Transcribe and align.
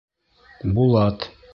Булат. 0.79 1.31